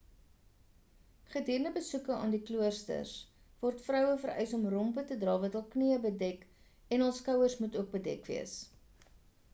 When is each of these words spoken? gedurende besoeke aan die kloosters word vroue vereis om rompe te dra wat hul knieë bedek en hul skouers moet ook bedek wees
gedurende 1.33 1.71
besoeke 1.75 2.15
aan 2.21 2.33
die 2.35 2.39
kloosters 2.47 3.11
word 3.65 3.85
vroue 3.89 4.17
vereis 4.25 4.57
om 4.59 4.65
rompe 4.75 5.05
te 5.13 5.19
dra 5.25 5.37
wat 5.47 5.59
hul 5.59 5.69
knieë 5.77 6.01
bedek 6.09 6.51
en 6.97 7.07
hul 7.09 7.17
skouers 7.23 7.59
moet 7.65 7.81
ook 7.83 7.97
bedek 8.01 8.29
wees 8.35 8.61